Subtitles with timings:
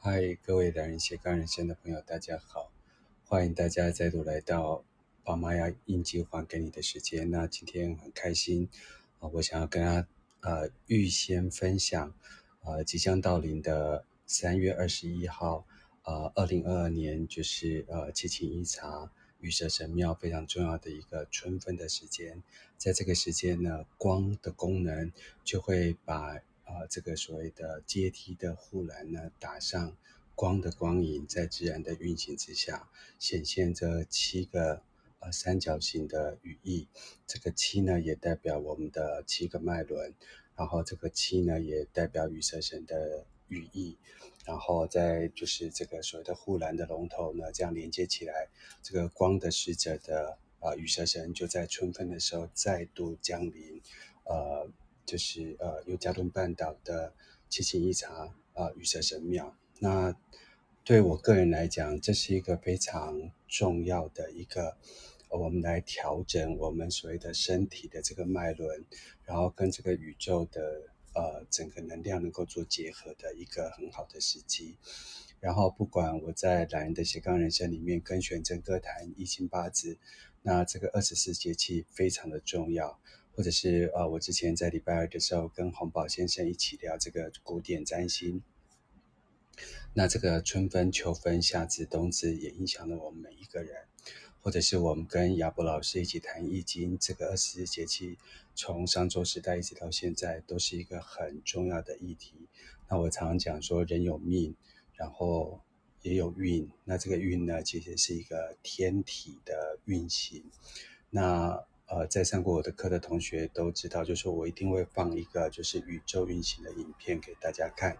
[0.00, 2.70] 嗨，各位两人斜杠人生的朋友，大家好！
[3.24, 4.84] 欢迎大家再度来到
[5.24, 7.28] 爸妈要应急还给你的时间。
[7.32, 8.68] 那今天很开心
[9.18, 10.08] 啊、我想要跟大家
[10.40, 12.14] 呃预先分享
[12.62, 15.66] 呃即将到临的三月二十一号
[16.04, 19.10] 呃二零二二年就是呃奇琴伊察
[19.40, 22.40] 羽蛇神庙非常重要的一个春分的时间。
[22.76, 25.12] 在这个时间呢，光的功能
[25.42, 26.38] 就会把
[26.68, 29.96] 啊、这个所谓的阶梯的护栏呢，打上
[30.34, 34.82] 光的光影，在自然的运行之下，显现着七个
[35.20, 36.86] 呃三角形的羽翼。
[37.26, 40.12] 这个七呢，也代表我们的七个脉轮，
[40.56, 43.96] 然后这个七呢，也代表羽蛇神的羽翼。
[44.44, 48.50] 然后在就是这个所谓的护栏的龙头呢，这样连接起来，
[48.82, 53.80] 这个光的使者的啊羽蛇神就在春分的时候再度降临，
[54.24, 54.70] 呃。
[55.08, 57.14] 就是呃，尤加敦半岛的
[57.48, 59.56] 七星一茶啊羽蛇神庙。
[59.78, 60.14] 那
[60.84, 64.76] 对我个人来讲，这是一个非常重要的一个，
[65.30, 68.84] 我们来调整我们所谓的身体的这个脉轮，
[69.24, 70.82] 然后跟这个宇宙的
[71.14, 74.76] 呃整个能量能够做结合的一个很好的时机。
[75.40, 79.96] 然后不管我在懒人的斜杠人生里面跟玄真歌坛易经八字，
[80.42, 82.98] 那这个二十四节气非常的重要。
[83.38, 88.42] 或者是呃，我之前在礼拜二的时候跟洪宝先生一起聊这个古典占星，
[89.94, 93.84] 那这个春分、秋分、夏至、冬至也影响了我们每一个人。
[94.40, 98.18] 或者是我们跟亚伯老师一起谈易经，这个二十四节气
[98.56, 102.34] 从商周时代一直到现在都是一个很重要的议题。
[102.88, 104.56] 那我常常讲说，人有命，
[104.94, 105.60] 然后
[106.02, 110.42] 也有运，那这个运呢，其实是一个天体的运行。
[111.10, 117.96] 那呃，在上过我的课的同学都知道，就是我一定会放一个就是宇宙运行的影片给大家看。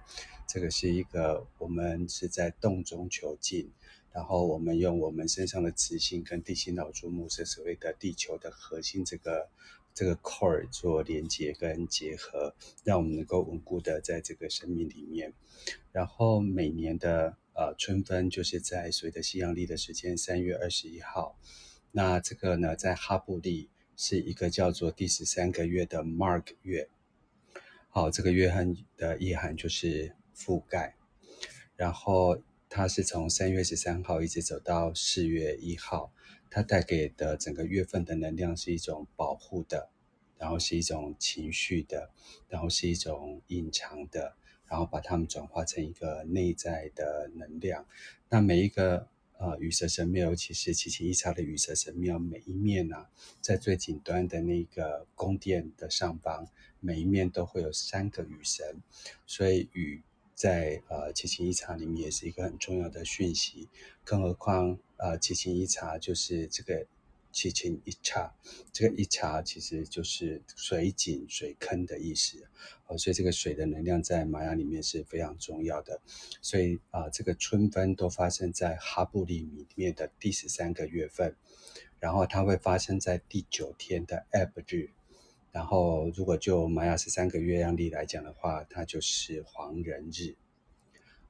[0.47, 3.71] 这个是一个我们是在洞中求静，
[4.13, 9.49] 然后我们用我们身上的磁性跟地心老祖母是所谓的地球的核心这个
[9.95, 12.55] 这个 core 做连接跟结合，
[12.85, 15.33] 让我们能够稳固的在这个生命里面。
[15.93, 21.39] 然后每年的呃春分就是在所谓的西洋历的时间三月二十一号，
[21.93, 23.71] 那这个呢在哈布利。
[24.01, 26.89] 是一个叫做第十三个月的 Mark 月，
[27.89, 30.95] 好，这个月份的意涵就是覆盖，
[31.75, 36.13] 然后它是从三月十三号一直走到四月一号，
[36.49, 39.91] 它带给的整个月份的能量是一种保护的，
[40.39, 42.13] 然后是一种情绪的，
[42.49, 44.37] 然后是一种隐藏的，
[44.69, 47.85] 然后把它们转化成一个内在的能量，
[48.29, 49.09] 那每一个。
[49.39, 53.09] 啊，羽蛇神庙，尤其是奇琴伊察的雨蛇神庙，每一面啊，
[53.41, 56.47] 在最顶端的那个宫殿的上方，
[56.81, 58.83] 每一面都会有三个雨神，
[59.27, 60.03] 所以雨
[60.35, 63.69] 在呃奇琴伊察里面也是一个很重要的讯息，
[64.05, 66.87] 更何况啊，奇琴伊察就是这个。
[67.39, 68.35] 奇琴伊察，
[68.73, 72.45] 这个伊察其实就是水井、水坑的意思，
[72.89, 76.01] 哦，所以这个水的能量在玛雅里面是非常重要的。
[76.43, 81.37] 所以啊、这个春分都发生在哈布利里面的第十三个月份，
[82.01, 84.91] 然后它会发生在第九天的 Ab 日，
[85.53, 90.35] 然后如果就玛雅十三个月亮历来讲的话，它就是黄人日。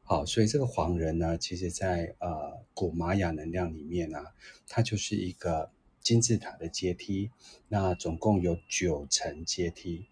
[0.04, 4.24] 好，所以这个黄人呢，其实在呃古玛雅能量里面呢、啊，
[4.66, 5.70] 它就是一个。
[6.08, 7.30] 金字塔的阶梯，
[7.68, 10.06] 那总共有九层阶梯，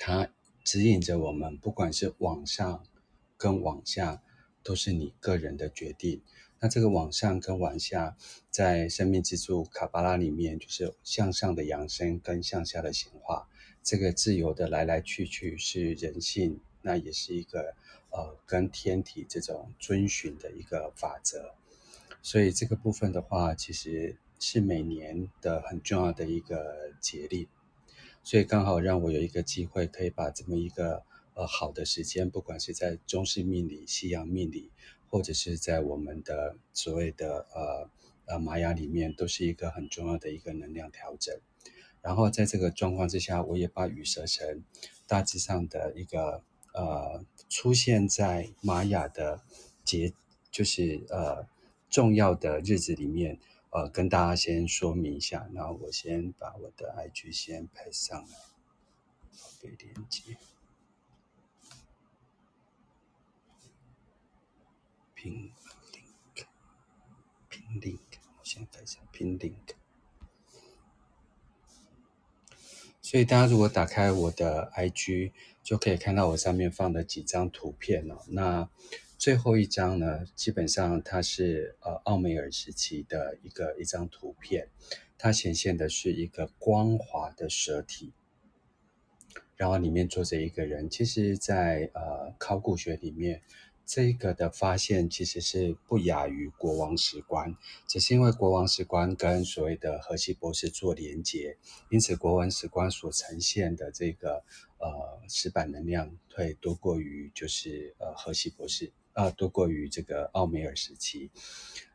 [0.00, 0.28] 它
[0.64, 2.84] 指引着我们，不管是往上
[3.36, 4.20] 跟往下，
[4.64, 6.20] 都是你个人的决定。
[6.58, 8.16] 那这个往上跟往下，
[8.50, 13.48] 在生命之柱卡巴拉里面，就是向上的扬升跟向下的显化，
[13.84, 17.76] 这个自由的来来去去是人性，那也是一个
[18.10, 21.54] 呃跟天体这种遵循的一个法则。
[22.22, 24.18] 所以这个部分的话，其实。
[24.42, 27.46] 是每年的很重要的一个节令，
[28.22, 34.70] 所以刚好让我有一个机会，可以把这么一个呃好的时间，不管是在中式命理、西洋命理，
[35.10, 37.90] 或者是在我们的所谓的呃
[38.24, 41.38] 呃玛雅里面，都是一个很重要的一个能量调整。
[42.00, 44.64] 然后在这个状况之下，我也把羽蛇神
[45.06, 46.42] 大致上的一个
[46.72, 49.42] 呃出现在玛雅的
[49.84, 50.14] 节，
[50.50, 51.46] 就是呃
[51.90, 53.38] 重要的日子里面。
[53.70, 58.36] 呃，跟大家先说明一下，那我先把我的 IG 先拍上来，
[59.62, 60.36] 被连接，
[65.14, 65.52] 拼
[65.92, 66.46] link，
[67.48, 68.00] 拼 link，
[68.38, 69.74] 我先拍下拼 link。
[73.00, 75.32] 所以大家如果打开我的 IG，
[75.62, 78.24] 就可以看到我上面放的几张图片了。
[78.28, 78.68] 那
[79.20, 84.70] 最后一张呢，基本上它是呃奥梅尔时期的一个一张图片，
[85.18, 88.14] 它显现的是一个光滑的蛇体，
[89.58, 90.88] 然后里面坐着一个人。
[90.88, 93.42] 其实在，呃考古学里面，
[93.84, 97.54] 这个的发现其实是不亚于国王石棺，
[97.86, 101.58] 只是因为国王石棺跟所谓的荷西博士做连接，
[101.90, 104.42] 因此国王石棺所呈现的这个
[104.78, 108.90] 呃石板能量会多过于就是呃荷西博士。
[109.12, 111.30] 啊，多过于这个奥梅尔时期。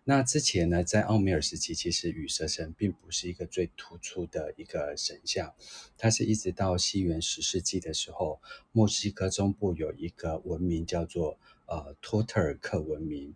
[0.08, 5.56] 那之前呢，在奥梅尔时期，其实羽蛇神并不是一个最突出的一个神像，
[5.98, 8.40] 它是一直到西元十世纪的时候，
[8.72, 13.34] 墨西哥中部有一个文明叫做呃托特尔克文明，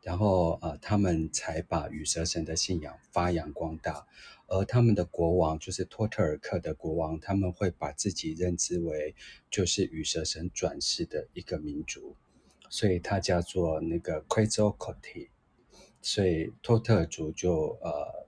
[0.00, 4.06] 然后呃他们才把羽蛇神的信仰发扬光大，
[4.46, 9.16] 而他们的国王就是托特尔克的国王，他们会把自己认知为
[9.50, 12.14] 就是羽蛇神转世的一个民族。
[12.72, 15.28] 所以它叫做那个 Quetzalcoatl，
[16.00, 18.26] 所以托特族就呃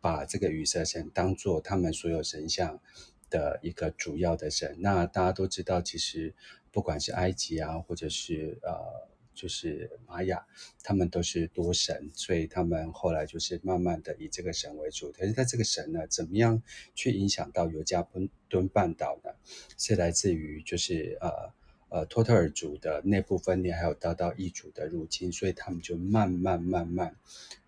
[0.00, 2.80] 把这个羽蛇神当做他们所有神像
[3.28, 4.76] 的一个主要的神。
[4.78, 6.34] 那大家都知道，其实
[6.72, 10.46] 不管是埃及啊，或者是呃就是玛雅，
[10.82, 15.12] 他们都是多神，所以他们后来就是慢慢的以这个神为主。
[15.12, 16.62] 可是他这个神呢，怎么样
[16.94, 18.08] 去影响到尤加
[18.48, 19.30] 敦半岛呢？
[19.76, 21.52] 是来自于就是呃。
[21.88, 27.16] 呃，托特尔族的内部分裂，还有遭到异族的入侵，所以他们就慢慢慢慢，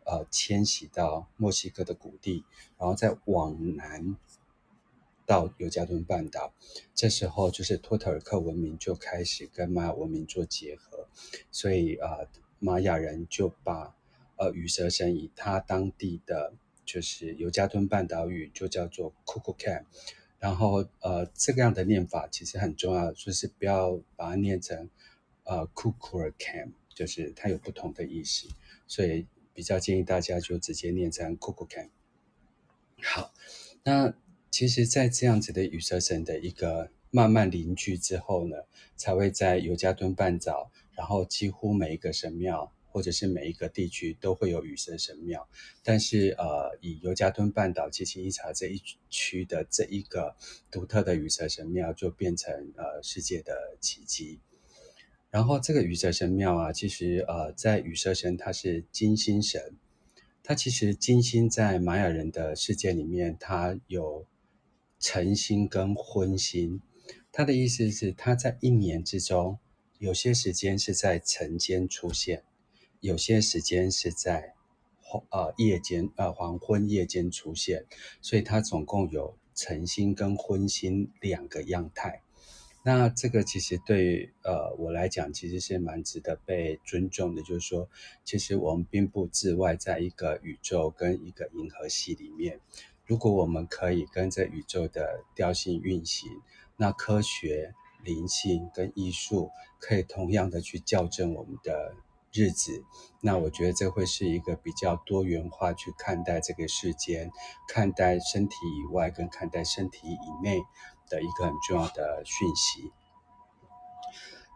[0.05, 2.45] 呃，迁徙到墨西哥的谷地，
[2.79, 4.17] 然后再往南
[5.25, 6.53] 到尤加敦半岛。
[6.95, 11.07] 这时候，就是托特尔克文明就开始跟玛雅文明做结合，
[11.53, 12.29] 所以呃，
[12.59, 13.95] 玛雅人就把
[14.37, 16.55] 呃羽蛇神以他当地的
[16.85, 19.85] 就是尤加敦半岛语就叫做 cucucan
[20.47, 24.89] 然后，呃，这个样的念法其实很重要，就是不要把它念成
[25.43, 28.47] 呃 Kukulkan，就是它有不同的意思，
[28.87, 31.89] 所以比较建议大家就直接念成 Kukulkan。
[33.03, 33.35] 好，
[33.83, 34.15] 那
[34.49, 38.57] 其实，在这样子的羽蛇神的一个慢慢凝聚之后呢，
[38.95, 42.73] 才会在尤加敦半岛，然后几乎每一个神庙。
[42.97, 45.47] 或者是每一个地区都会有羽蛇神庙，
[45.83, 50.35] 但是呃，以尤加敦半岛奇琴伊察这一区的这一个
[50.71, 54.41] 独特的羽蛇神庙，就变成呃世界的奇迹。
[55.29, 59.77] 然后这个羽蛇神庙啊，其实呃，在羽蛇神它是金星神，
[60.43, 64.27] 它其实金星在玛雅人的世界里面，它有
[64.99, 66.81] 晨星跟昏星，
[67.31, 69.59] 它的意思是它在一年之中，
[69.99, 72.45] 有些时间是在晨间出现。
[73.01, 74.55] 有些时间是在
[75.01, 77.85] 黄呃夜间呃黄昏夜间出现，
[78.21, 82.23] 所以它总共有晨星跟昏星两个样态。
[82.83, 87.43] 那这个其实对呃我来讲，其实是蛮值得被尊重的。
[87.43, 87.89] 就是说，
[88.25, 92.61] 其实我们并不自外在一个宇宙跟一个银河系里面。
[93.05, 96.31] 如果我们可以跟着宇宙的调性运行，
[96.77, 101.95] 那科学、灵性跟艺术可以同样的去校正我们的。
[102.33, 102.85] 日子，
[103.21, 107.31] 那我觉得这会是一个比较多元化去看待这个世间，
[107.69, 110.63] 看待身体以外跟看待身体以内
[111.09, 112.93] 的一个很重要的讯息。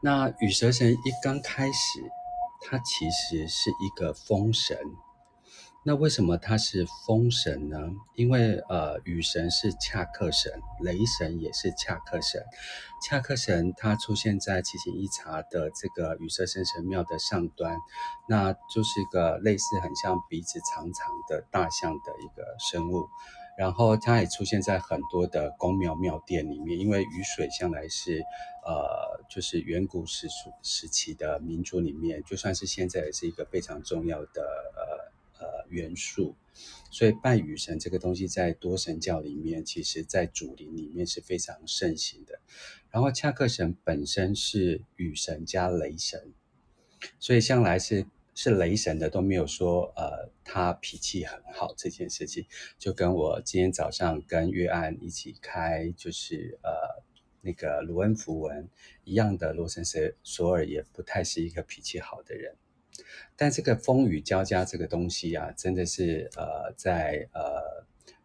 [0.03, 2.11] 那羽蛇神一刚开始，
[2.63, 4.77] 它其实是一个风神。
[5.83, 7.79] 那为什么他是风神呢？
[8.15, 12.45] 因为呃，雨神是恰克神，雷神也是恰克神。
[13.03, 17.79] 恰克神他出现在奇琴伊察的这个羽蛇神神庙的上端，
[18.29, 23.09] 那就是一个类似很像鼻子长长的大象的一个生物。
[23.57, 28.21] 然后它也出现在很多的宫庙庙殿里面，因为雨水向来是
[28.67, 30.29] 呃，就是远古时
[30.63, 34.43] 时期的民族里面，就算是现在也是一个非常重要的
[34.77, 35.10] 呃。
[35.41, 36.37] 呃，元素，
[36.91, 42.39] 所以拜雨神这个东西在多神教里面，其实在主灵里面是非常盛行的。
[42.91, 46.35] 然后恰克神本身是雨神加雷神，
[47.19, 48.05] 所以向来是
[48.35, 52.45] 是雷神的都没有说呃他脾气很好这件事情。
[52.79, 57.03] 就跟我今天早上跟约安一起开就是呃
[57.41, 58.69] 那个卢恩符文
[59.05, 62.57] 一样的，罗森斯索尔也不太是一个脾气好的人。
[63.37, 67.85] 但这个风雨交加这个东西啊，真的是呃，在呃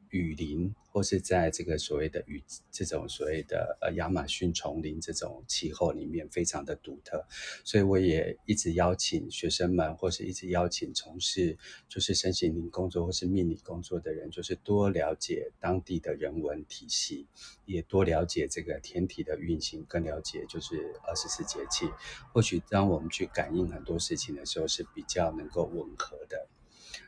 [0.09, 7.21] 雨林或是在这个所谓的与这种所谓的呃亚马逊丛林这种气候里面非常的独特，
[7.65, 11.57] 所以我也一直邀请学生们，或是一直邀请从事
[11.89, 17.27] 就是身心灵工作或是命理工作的人，就是多了解当地的人文体系，
[17.65, 21.89] 也多了解这个天体的运行，更了解就是二十四节气，
[22.31, 26.47] 或许当我们去感应很多事情的时候是比较能够吻合的。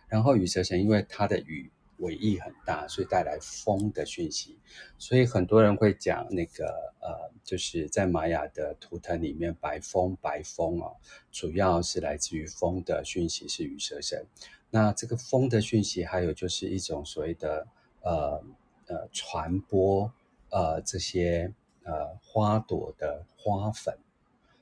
[0.10, 1.72] 然后羽蛇神因为它的羽。
[2.00, 4.58] 尾翼很大，所以带来风的讯息。
[4.98, 6.66] 所以很多人会讲那个
[7.00, 10.96] 呃，就是在玛雅的图腾里面，白风白风哦，
[11.32, 14.25] 主要是来自于风的讯息是羽蛇神。
[14.70, 17.66] 那这个风的讯息，还有就是一种所谓的
[18.01, 18.44] 呃
[18.88, 20.12] 呃传播
[20.50, 23.98] 呃这些呃花朵的花粉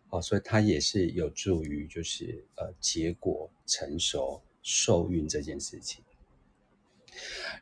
[0.09, 6.04] 哦，所以它也是有助于就是呃结果成熟受孕这件事情。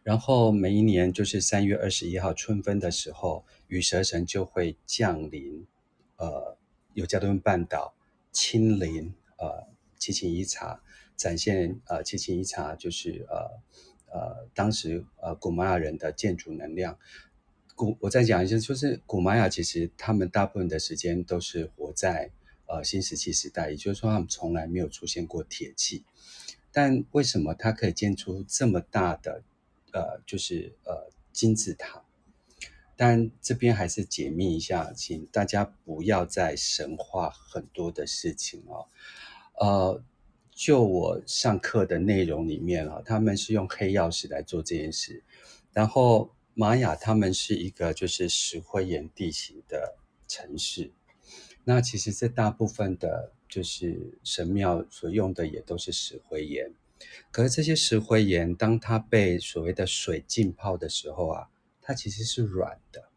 [0.03, 5.65] 然后每一年就是三月二十一号春分的时候，羽蛇神就会降临，
[6.17, 6.57] 呃，
[6.93, 7.93] 尤加敦半岛，
[8.31, 9.67] 亲临呃
[9.97, 10.81] 奇琴伊察，
[11.15, 16.97] 展现呃奇琴伊察就是呃呃当时呃古玛雅人的建筑能量。
[17.75, 22.29] 古我再讲一下，就是古玛雅其实他们大部分的时间都是活在
[22.67, 26.03] 呃新石器时代，也就是说他们从来没有出现过铁器。
[26.75, 29.43] 但为什么它可以建出这么大的，
[29.91, 32.03] 呃，就是呃金字塔？
[32.95, 38.87] 但这边还是解密一下，请大家不要再神化很多的事情哦。
[39.59, 40.03] 呃，
[40.49, 45.23] 就我上课的内容里面啊，他们是用黑曜石来做这件事。
[45.73, 49.95] 然后玛雅他们是一个就是石灰岩地形的
[50.27, 50.91] 城市。
[51.65, 53.31] 那其实这大部分的。
[53.53, 56.73] 就是神庙所用的也都是石灰岩，
[57.29, 63.09] 可是这些石灰岩，当它被所谓的水浸泡的时候啊，它其实是软的，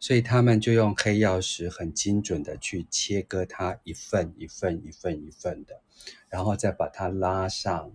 [0.00, 5.80] 所以他们就用黑曜石很精准的去切割它一份一份一份一份的，
[6.28, 7.92] 然后再把它拉上，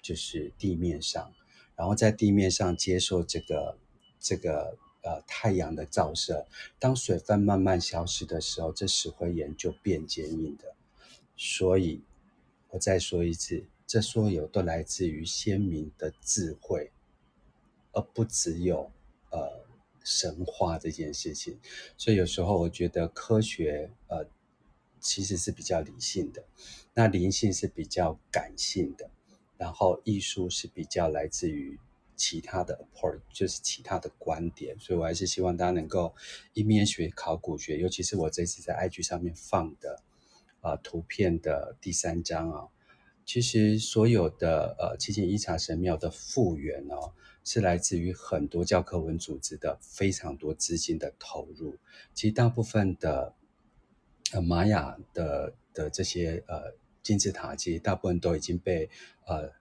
[0.00, 1.34] 就是地面上，
[1.76, 3.76] 然后在地面上接受这个
[4.18, 6.46] 这个呃太阳的照射，
[6.78, 10.74] 当水分慢慢消失的时候，这石灰岩就变坚硬的。
[11.42, 12.02] 所以，
[12.68, 16.92] 我再说一次，这所有都来自于先民的智慧，
[17.92, 18.92] 而不只有
[19.30, 19.64] 呃
[20.04, 21.58] 神话这件事情。
[21.96, 24.28] 所以有时候我觉得科学呃
[25.00, 26.44] 其实是比较理性的，
[26.92, 29.10] 那灵性是比较感性的，
[29.56, 31.80] 然后艺术是比较来自于
[32.16, 34.78] 其他的 approach，就是其他的观点。
[34.78, 36.14] 所以我还是希望大家能够
[36.52, 40.02] 一面学考古学，尤其是我这次在 IG 上面放的。
[40.60, 42.68] 啊，图片的第三章啊，
[43.24, 47.12] 其实所有的呃奇琴伊察神庙的复原哦，
[47.44, 51.76] 是来自于很多教科文组织的非常多资金的投入。
[52.14, 53.34] 其实大部分的
[54.32, 58.88] 呃玛雅的的这些呃金字塔，其实大部分都已经被
[59.26, 59.52] 呃。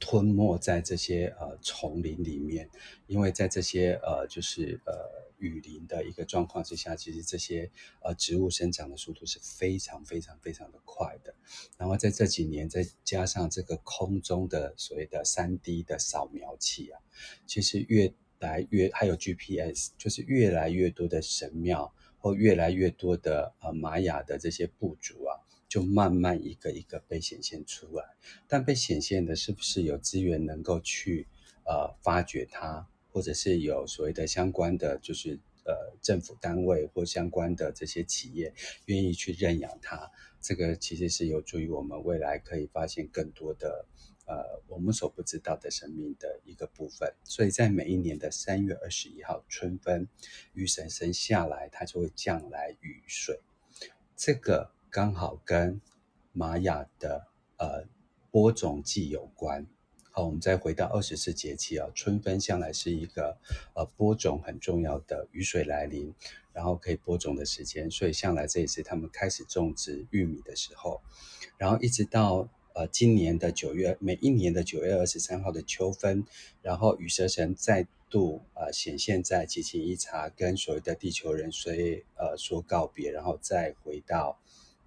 [0.00, 2.68] 吞没在这些呃丛林里面，
[3.06, 4.92] 因为在这些呃就是呃
[5.38, 7.70] 雨林的一个状况之下，其实这些
[8.02, 11.34] 呃植物生长的速度是非常非常非常的快的。
[11.76, 17.00] 然后在这几年，再加上这个空中的所谓的三 D 的扫描器啊，
[17.46, 25.40] 其实越来越还有 GPS，就是越来越多的神庙或越来越多的呃玛雅的这些部族啊。
[25.66, 28.04] 就慢慢一个一个被显现出来，
[28.46, 31.26] 但被显现的是不是有资源能够去
[31.64, 38.52] 呃发掘它，或者是有所谓的相关的就是呃政府单位或相关的这些企业
[38.86, 40.10] 愿意去认养它？
[40.40, 43.86] 这个其实是有助于我们未来可以发现更多的
[44.26, 47.14] 呃我们所不知道的生命的一个部分。
[47.22, 50.08] 所以在每一年的三月二十一号春分，
[50.52, 53.40] 雨神生下来，它就会降来雨水，
[54.16, 54.72] 这个。
[54.90, 55.80] 刚好跟
[56.30, 57.84] 玛雅的呃
[58.30, 59.66] 播种季有关。
[60.16, 63.36] 好，我们再回到二十四节气啊，春分向来是一个
[63.74, 66.14] 呃播种很重要的雨水来临，
[66.52, 71.02] 然后可以播种的时间，所以向来这也是他们开始种植玉米的时候。
[71.58, 76.24] 然后一直到呃今年的九月，每一年的九月二十三号的秋分，
[76.62, 84.38] 然后羽蛇神再度呃显现在奇琴伊察，跟所谓的地球人所以呃说告别，然后再回到。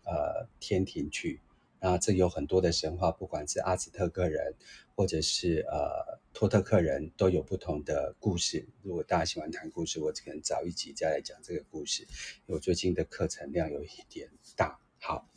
[0.10, 1.42] 呃，天庭去，
[1.82, 4.54] 那这有很多的神话，不管是阿兹特克人，
[4.98, 8.68] 或者是呃托特克人，都有不同的故事。
[8.82, 12.08] 如果大家喜欢谈故事，我可能早一集再来讲这个故事。
[12.48, 14.80] 我最近的课程量有一点大。
[15.00, 15.30] 好，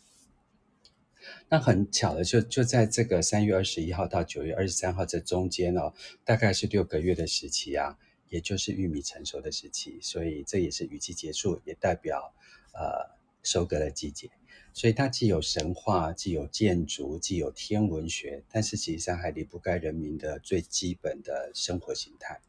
[1.51, 5.93] 那很巧的就就在这个三月二十一号到九月二十三号这中间哦，
[6.25, 7.99] 大概是六个月的时期啊，
[8.31, 12.35] 也就是玉米成熟的时期，所以这也是雨季结束，也代表
[12.73, 14.31] 呃收割的季节。
[14.73, 22.41] 所以它既有神话，既有建筑，既有天文学，但是实际上还离不开人民的最基本的生活形态。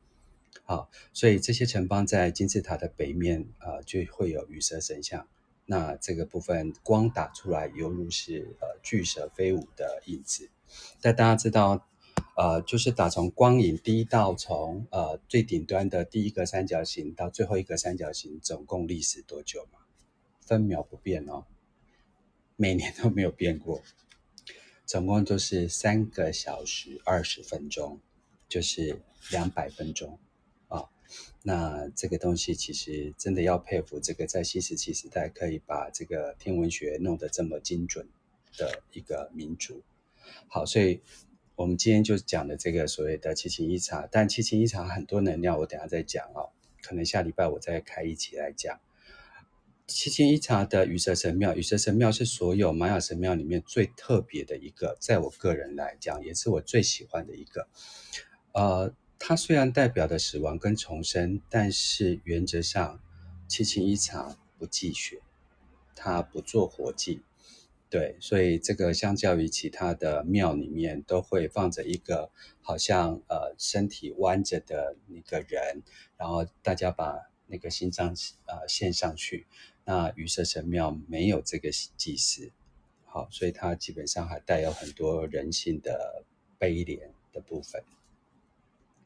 [0.64, 5.28] 好，所以这些城邦在金字塔的北面，呃，就会有羽蛇神像。
[5.66, 10.50] 那这个部分光打出来，犹如是呃巨蛇飞舞的影子。
[11.02, 11.88] 但大家知道，
[12.38, 19.80] 呃，就是打从光影第一道从呃最顶端的第一个三角形到最后一个三角形，总共历时多久吗？
[20.40, 21.46] 分秒不变哦。
[22.62, 23.82] 每年都没有变过，
[24.86, 28.00] 总共都是三个小时二十分钟，
[28.48, 29.02] 就是
[29.32, 30.20] 两百分钟
[30.68, 30.88] 啊。
[31.42, 38.08] 那这个东西其实真的要佩服这个在新石器时代可以把这个天文学弄得这么精准
[38.56, 39.82] 的一个民族。
[40.48, 41.02] 好，所以
[41.56, 46.52] 我们今天就讲的这个所谓的奇琴伊察，但奇琴伊察很多能量，我等下再讲哦，
[46.84, 48.80] 可能下礼拜我再开一期来讲。
[49.92, 57.68] 奇琴伊察的羽蛇神庙，羽蛇神庙是所有玛雅神庙里面最特别的一个，在我个人来讲，也是我最喜欢的一个。
[58.54, 63.00] 呃，它虽然代表的死亡跟重生，但是原则上，
[63.48, 65.22] 奇琴伊察不祭血，
[65.96, 67.22] 它不做活祭。
[67.90, 72.32] 对，所以这个相较于其他的庙里面，都会放着一个
[72.62, 75.84] 好像呃身体弯着的那个人，
[76.18, 79.46] 然后大家把那个心脏呃献上去。
[79.86, 82.52] 那羽蛇神庙没有这个祭祀，
[83.06, 86.24] 好，所以它基本上还带有很多人性的
[86.58, 87.84] 悲怜的部分。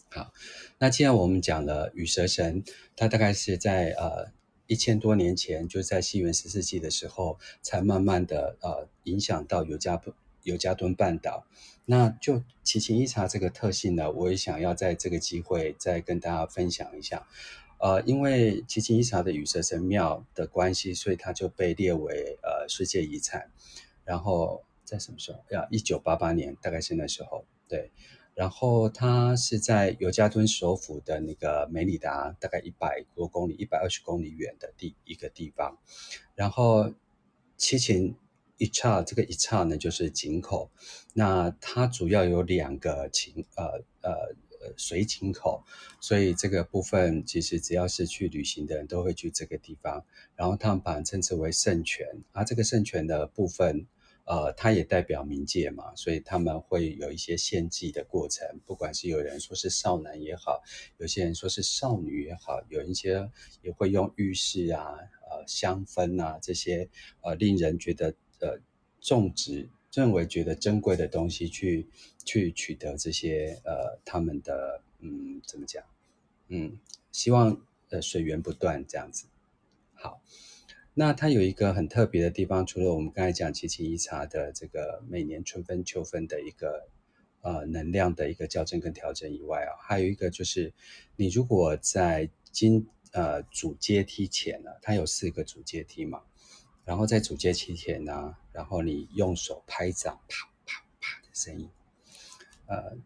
[0.10, 0.32] 好，
[0.78, 2.64] 那既然我们讲了羽蛇神，
[2.96, 4.32] 它大概是在呃
[4.68, 10.02] 一千多年前，就在西元十四纪的时候，才慢慢的呃影响到尤加
[10.44, 11.46] 尤加敦半岛。
[11.86, 17.28] 那就奇琴伊察这个特性呢，我也想要在这个机会再跟大家分享一下。
[17.78, 23.52] 呃，因为奇琴伊察的羽蛇神庙的关系，所以它就被列为呃世界遗产。
[24.04, 25.44] 然后在什么时候？
[25.52, 27.46] 要一九八八年，大概是那时候。
[27.68, 27.92] 对，
[28.34, 35.78] 然后它是在尤加敦首府的那个梅里达，大概一百多公里、一百二十公里远的地一个地方。
[36.34, 36.94] 然后
[37.58, 38.16] 奇琴
[38.58, 40.72] 伊察这个伊察呢，就是井口。
[41.14, 44.36] 那它主要有两个井，呃呃。
[44.78, 45.64] 水井口，
[46.00, 50.04] 所以这个部分其实只要是去旅行的人都会去这个地方，
[50.36, 53.86] 然后他们把它称之为圣泉，啊、这个圣泉的部分，
[54.26, 60.62] 呃，它也代表冥界嘛，所以他们会有一些献祭的过程，不管是有人说是少男也好，
[60.98, 63.30] 有些人说是少女也好，有一些
[63.62, 64.96] 也会用玉饰啊、
[65.30, 66.90] 呃香氛啊这些
[67.22, 68.60] 呃令人觉得呃
[69.02, 69.70] 种植。
[69.94, 71.88] 认为觉得珍贵的东西去
[72.26, 75.84] 去取得这些呃他们的嗯怎么讲
[76.50, 76.78] 嗯
[77.12, 77.62] 希望
[77.92, 79.28] 呃水源不断这样子
[79.94, 80.22] 好，
[80.94, 86.90] 那它有一个很特别的地方，除了我们刚才讲七七一茶的这个每年春分秋分的一个
[87.42, 90.74] 呃能量的一个校正跟调整以外啊，还有一个就是
[91.16, 96.22] 你如果在今呃主阶梯前呢，它有四个主阶梯嘛。
[96.84, 101.68] 然后在主阶梯前呢，然后你用手拍掌，啪啪啪的声音，
[102.68, 102.98] 呃，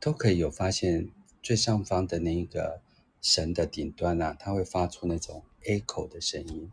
[0.00, 1.08] 都可以有发现
[1.42, 2.80] 最上方的那一个
[3.20, 6.70] 神的顶端呢，它会发出那种 echo 的声音，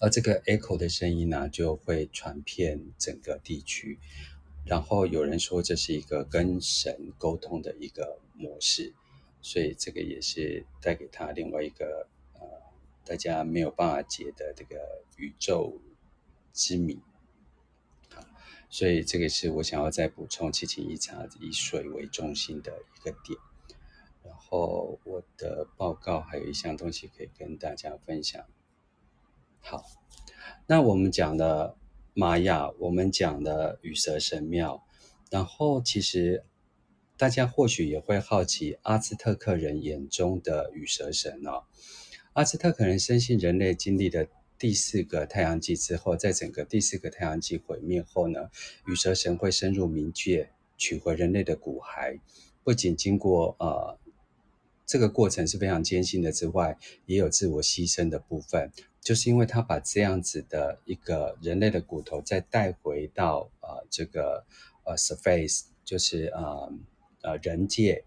[0.00, 3.98] 而这个 echo 的声音呢，就会传遍整个地区。
[4.64, 8.92] 然后有人说这是一个跟神沟通的一个模式，
[9.40, 12.40] 所以这个也是带给他另外一个呃。
[13.04, 14.76] 大家没有办法解的这个
[15.16, 15.76] 宇宙
[16.52, 17.00] 之谜，
[18.72, 23.38] 所以这个是我想要再补充七情一茶以水为中心的一个点。
[24.24, 28.42] 然后我的报告还有一项东西可以跟大家分享。
[29.60, 29.84] 好，
[30.66, 31.76] 那我们讲了
[32.14, 34.82] 玛雅，我们讲了羽蛇神庙，
[35.30, 36.46] 然后其实
[37.18, 41.64] 大家或许也会好奇阿兹特克人眼中的羽蛇神哦。
[42.32, 44.28] 阿兹特克人深信，人类经历的
[44.62, 48.48] 第四个太阳纪之后，在整个第四个太阳纪毁灭后呢，
[48.86, 52.20] 羽蛇神会深入冥界，取回人类的骨骸。
[52.62, 53.98] 不仅经过呃
[54.86, 58.70] 这个过程是非常艰辛的之外，也有自我牺牲的部分，
[59.00, 64.46] 就是因为他把这样子的一个人类的骨头再带回到呃这个
[64.84, 66.72] 呃 surface，就是呃
[67.22, 68.04] 呃人界，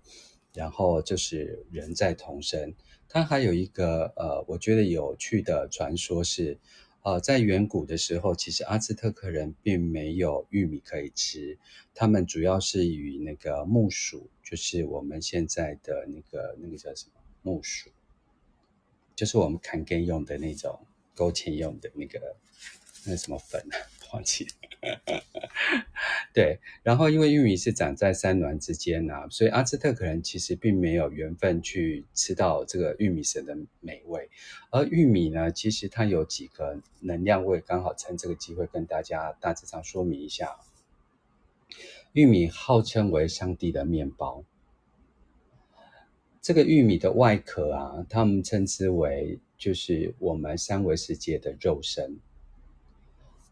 [0.56, 2.74] 然后就是人在同生。
[3.08, 6.58] 它还有一个呃，我觉得有趣的传说是，
[7.04, 11.58] 呃，在远古的时候，其实阿兹特克人并没有玉米可以吃，
[11.94, 17.90] 他们主要是以那个木薯，就是我们现在的那个那个叫什么木薯，
[19.16, 20.78] 就是我们砍根用的那种
[21.14, 22.36] 勾芡用的那个
[23.06, 23.76] 那什么粉啊，
[24.12, 24.52] 忘记了。
[26.34, 34.30] 对，然后因为玉米是长在山峦之间啊，所以阿兹特克人其实并没有缘分去吃到这个玉米神的美味。
[34.70, 40.56] 而玉米呢，其实它有几个能量，我也刚好趁这个机会跟大家大致上说明一下。
[42.14, 44.44] 玉米号称为上帝的面包，
[46.42, 52.20] 这个玉米的外壳啊，他们称之为就是我们三维世界的肉身。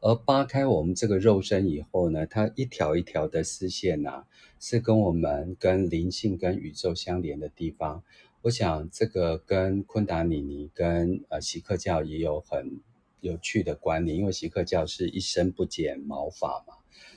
[0.05, 4.27] 而扒开我们这个肉身以后呢，它一条一条的丝线呐、啊，
[4.59, 8.03] 是跟我们跟灵性、跟宇宙相连的地方。
[8.41, 12.81] 我想这个跟昆达里尼、跟呃锡克教也有很
[13.21, 16.73] 有趣的关联，因为锡克教是一生不剪毛发嘛，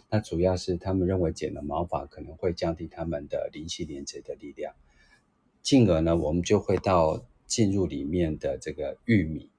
[0.08, 4.72] 那主要是他们认为剪了毛发可能会降低他们的灵性连接的力量，
[5.60, 9.50] 进而呢，我们就会到进入里面的这个玉米。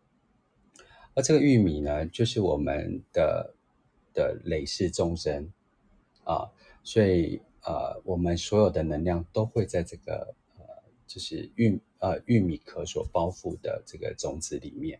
[1.17, 3.55] 而这个玉米呢，就是我们的
[4.13, 5.51] 的累世众生
[6.23, 6.45] 啊，
[6.83, 10.63] 所以呃，我们所有的能量都会在这个呃，
[11.07, 14.99] 就是玉呃玉米壳所包覆的这个种子里面。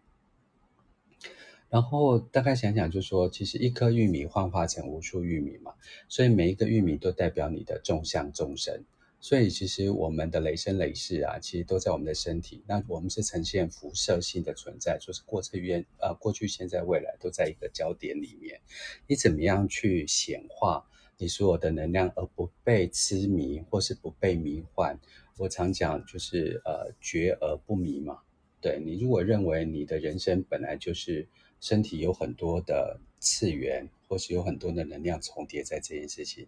[1.69, 5.75] 然后大概想想，就说其实一颗玉米幻化成无数玉米嘛，
[6.09, 8.83] 所以每一个玉米都代表你的众相众生。
[9.19, 12.63] 所以其实我们的累生累世啊，其实都在我们的身体。
[12.67, 18.61] 那我们是呈现辐射性的存在，就是过去、现呃过去、现在、未来都在一个焦点里面。
[19.07, 24.97] 你怎么样去显化你所有的能量，而不被痴迷或是不被迷幻？
[25.37, 28.19] 我常讲就是呃觉而不迷嘛。
[28.61, 31.27] 对，你如果认为你的人生本来就是
[31.59, 36.47] 身体有很多的次元，或是有很多的能量重叠在这件事情。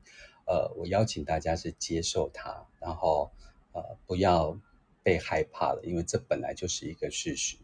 [0.49, 3.29] 呃，我邀请大家是接受它，然后
[3.71, 4.59] 呃不要
[5.03, 7.55] 被害怕了，因为这本来就是一个事实。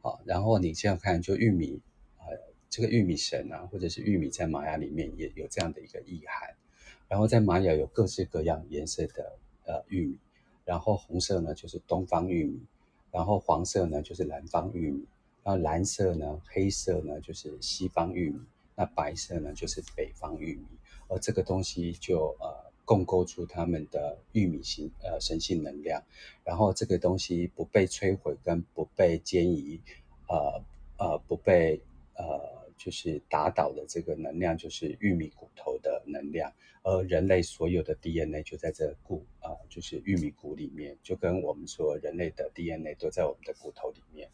[0.00, 1.80] 好，然后你这样看，就玉米，
[2.18, 2.26] 呃，
[2.68, 6.54] 这个玉米神啊，或者是玉米在玛雅里面也有这样的一个意涵。
[7.08, 10.16] 然后在玛雅有各式各样颜色的呃玉米，
[10.64, 12.60] 然后红色呢就是东方玉米，
[13.10, 15.04] 然后黄色呢就是南方玉米，
[15.42, 18.38] 然后蓝色呢、黑色呢就是西方玉米，
[18.76, 20.64] 那白色呢就是北方玉米。
[21.10, 26.02] 而这个东西就呃共构出他们的玉米型呃神性能量，
[26.44, 29.80] 然后这个东西不被摧毁跟不被迁移，
[30.28, 30.62] 呃
[30.98, 31.80] 呃不被
[32.14, 44.28] 呃就是打倒的这个能量就是玉米骨头的能量，而人类所有的 DNA 就在这骨啊、呃、就是玉米骨里面，就跟我们说人类的 DNA 都在我们的骨头里面，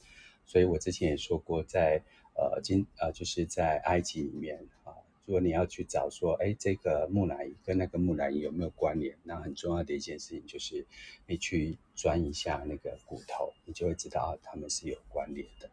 [0.45, 2.03] 所以我之前也说过在
[2.35, 4.93] 呃今呃就是在埃及里面啊。
[5.27, 9.17] 如果你要去找说，哎，这个木乃伊跟那个木乃伊有没有关联？
[9.25, 10.87] 那很重要的一件事情就是，
[11.27, 15.69] 你去钻一下那个骨头，你就会知道啊，他们是有关联的。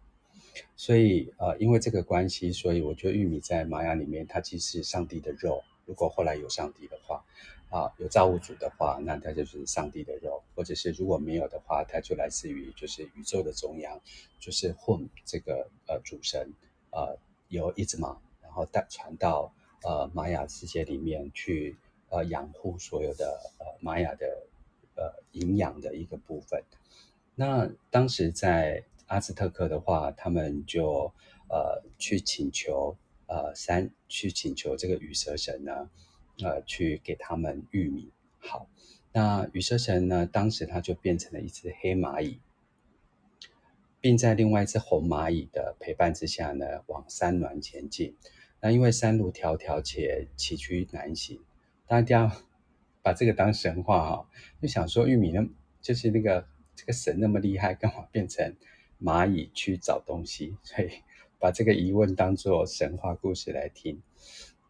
[0.75, 5.63] 所以，呃，因为这个关系，所以我觉得玉米在玛雅里面，它其实是上帝的肉。
[5.85, 7.23] 如果后来有上帝的话，
[7.69, 14.01] 啊，有造物主的话，那它就是上帝的肉；或者是如果没有的话，它就来自于就是宇宙的中央，
[14.39, 16.51] 就是混这个呃主神，
[16.91, 17.17] 呃，
[17.49, 18.17] 有伊兹玛。
[18.53, 21.75] 然后带传到呃玛雅世界里面去，
[22.09, 23.25] 呃养护所有的
[23.57, 24.27] 呃玛雅的
[24.95, 26.63] 呃营养的一个部分。
[27.33, 31.11] 那当时在阿兹特克的话，他们就
[31.49, 35.89] 呃去请求呃山去请求这个羽蛇神呢，
[36.43, 38.11] 呃去给他们玉米。
[38.37, 38.67] 好，
[39.13, 42.39] 那羽蛇神呢，当时他就变成了一只黑蚂蚁，
[43.99, 48.15] 并在另外一只红蚂蚁的陪伴之下呢，往山峦前进。
[48.65, 51.41] 那因为山路迢迢且崎岖难行，
[51.85, 52.31] 大家
[53.01, 54.29] 把这个当神话哈，
[54.61, 55.45] 就想说玉米呢，
[55.81, 58.55] 就是那个这个神那么厉害，干嘛变成
[59.01, 60.55] 蚂蚁去找东西？
[60.63, 60.89] 所以
[61.39, 64.01] 把这个疑问当做神话故事来听，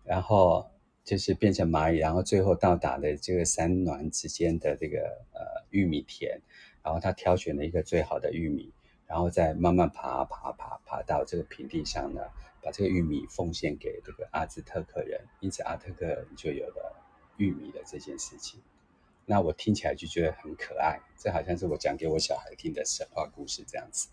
[0.04, 0.72] 然后
[1.04, 5.02] 就是变成蚂蚁，然后最后到达了这个山峦之间的这个
[5.34, 6.42] 呃玉米田，
[6.82, 8.74] 然后他挑选了一个最好的玉米，
[9.06, 12.24] 然后再慢慢爬爬爬爬到这个平地上呢。
[12.64, 16.96] 把这个玉米奉献给这个阿兹特克人，因此阿兹特克人就有了
[17.38, 18.62] 玉米的这件事情。
[19.26, 24.10] 那我听起来就觉得很可爱，这好像是我讲给我小孩听的神话故事这样子。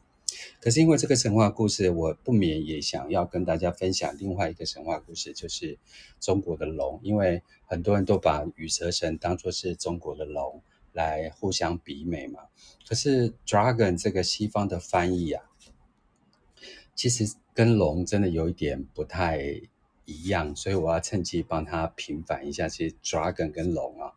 [0.61, 5.79] 可是因为这个神话故事，我不免也想要跟大家分享另外一个神话故事，就是
[6.21, 7.01] 中国的龙。
[7.03, 12.43] 因为很多人都把羽蛇神当作是中国的龙来互相比美嘛。
[12.89, 15.45] 可是 dragon 这个西方的翻译啊，
[16.95, 17.35] 其实。
[17.61, 19.39] 跟龙真的有一点不太
[20.07, 22.67] 一样，所以我要趁机帮他平反一下。
[22.67, 24.15] 其实 dragon 跟龙啊，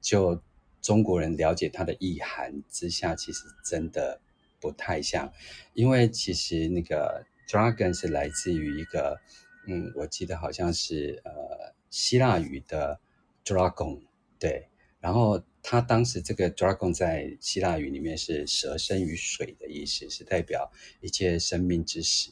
[0.00, 0.42] 就
[0.82, 4.20] 中国人了解它的意涵之下，其实真的
[4.60, 5.32] 不太像，
[5.72, 9.20] 因为其实那个 dragon 是来自于一个，
[9.68, 12.98] 嗯，我记得好像是呃希腊语的
[13.44, 14.00] dragon，
[14.40, 14.66] 对，
[14.98, 15.40] 然后。
[15.62, 20.72] 他当时这个 dragon 在希腊语里面是蛇生于水的意思，是代表
[21.02, 22.30] 一切生命之始。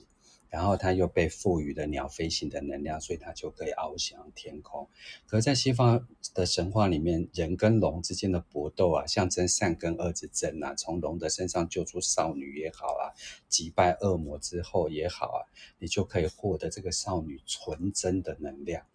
[0.50, 4.88] 然后它又被赋予了鸟飞行的能量，所以它就可以翱翔天空。
[5.26, 13.12] 可在西方的神话里面，人跟龙之间的搏斗啊，象征善跟恶之争啊，从龙的身上救出少女也好啊，
[13.48, 15.38] 击败恶魔之后也好啊，
[15.78, 18.86] 你就可以获得这个少女纯真的能量。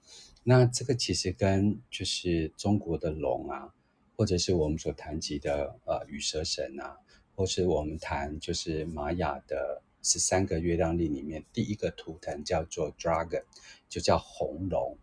[0.43, 3.73] 那这个其实跟就是中国的龙啊。
[4.15, 6.95] 或者是我们所谈及的呃羽蛇神啊，
[7.35, 13.43] 或是我们谈就是玛雅的十三个月亮历里面第一个图腾叫做 dragon，
[13.89, 14.97] 就叫红龙。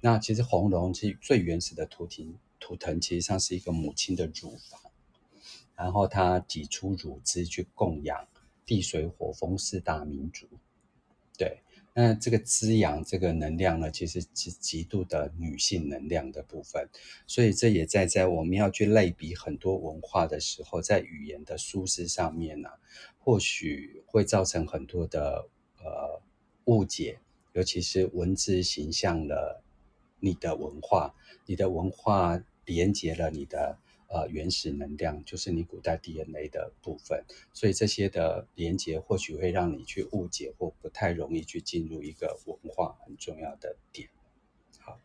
[0.00, 4.80] 那其实红龙是最原始的图腾，图腾其实上是一个母亲的乳房，
[5.74, 8.28] 然后它挤出乳汁去供养
[8.64, 10.46] 地水火风四大民族，
[11.96, 16.88] 那这个滋养这个能量呢，其实是极度的女性能量的部分，
[17.26, 22.74] 所以这也在在我们要去类比很多文化的时候，在语言的舒适上面呢、啊，
[23.18, 26.20] 或许会造成很多的呃
[26.64, 27.20] 误解，
[27.52, 29.62] 尤其是文字形象了
[30.18, 31.14] 你的文化，
[31.46, 33.78] 你的文化连接了你的。
[34.14, 44.08] 呃，原始能量就是你古代 DNA 的部分，所以这些的连接或许会让你去误解或不太容易去进入一个文化很重要的点。
[44.78, 45.00] 好，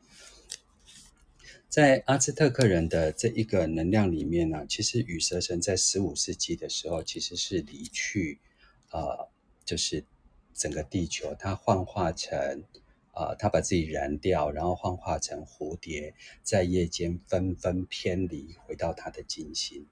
[1.67, 8.39] 在阿兹特克人的这一个能量里面呢，其实羽蛇神在十五世纪的时候其实是离去，
[8.91, 9.27] 呃，
[9.65, 10.05] 就是
[10.53, 12.63] 整个地球，它幻化成。
[13.19, 19.85] 啊，他把自己燃掉，然后幻化成蝴蝶，在夜间纷纷偏离，回到他的金星。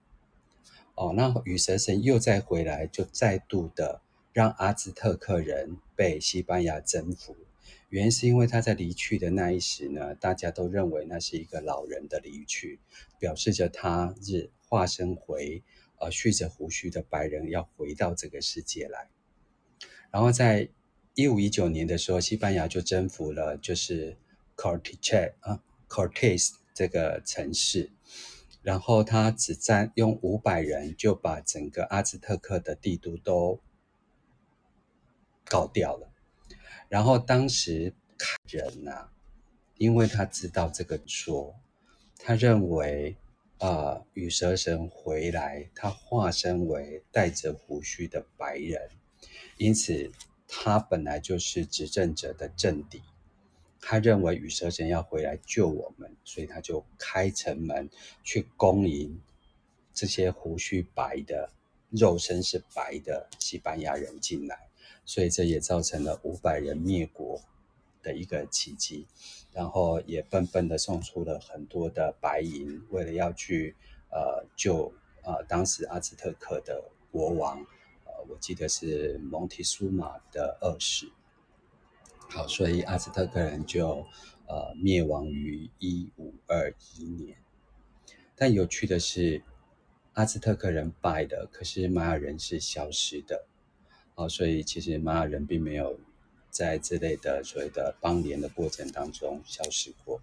[0.95, 7.35] 哦，那羽蛇神又再回来，就再度的让阿兹特克人被西班牙征服。
[7.89, 12.79] 原因是因为他在离去的那一时呢，大家都认为那是一个老人的离去，
[13.19, 15.61] 表示着他是化身回
[15.99, 19.09] 呃蓄着胡须的白人要回到这个世界来，
[20.11, 20.69] 然后在。
[21.17, 24.15] 一五一九年的时候，西班牙就征服了，就是
[24.56, 27.89] Cortiche 啊，Cortes 这个城市，
[28.62, 33.60] 然后他只占用五百人就把整个阿兹特克的帝都都
[35.45, 36.08] 搞掉了。
[36.88, 37.95] 然后当时
[38.47, 39.12] 人呐、啊，
[39.80, 41.56] 因为他知道这个说，
[42.19, 43.17] 他认为
[43.58, 48.91] 啊，羽、蛇神回来，他化身为带着胡须的白人，
[49.58, 50.12] 因此。
[50.47, 53.01] 他本来就是执政者的政敌，
[53.81, 57.89] 他认为羽蛇神要回来救我们，所以他就开城门
[58.23, 59.21] 去恭迎
[59.93, 61.49] 这些胡须白的、
[61.89, 64.69] 肉身是白的西班牙人进来，
[65.03, 67.41] 所以这也造成了五百人灭国
[68.01, 69.05] 的一个奇迹，
[69.51, 73.75] 然后也笨笨的送出了很多的白银，为了要去
[74.10, 76.81] 呃救呃当时阿兹特克的
[77.12, 77.65] 国王。
[78.29, 81.11] 我记得是蒙提苏马的二世，
[82.29, 84.05] 好，所以阿兹特克人就
[84.47, 87.37] 呃灭亡于一五二一年。
[88.35, 89.41] 但有趣的是，
[90.13, 93.45] 阿兹特克人败的，可是玛雅人是消失的，
[94.15, 95.99] 哦，所以其实玛雅人并没有
[96.49, 100.21] 在这类的所谓的邦联的过程当中消失过。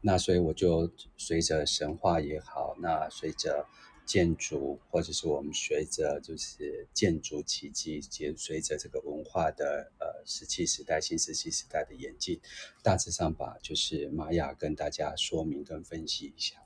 [0.00, 3.66] 那所以我就随着神话也好，那随着。
[4.08, 12.40] 建筑，或者是我们随着就是建筑奇迹，随随着这个文化的呃石器时代、新石器时代的演进，
[12.82, 16.56] 大致上把就是玛雅跟大家说明跟分析一下。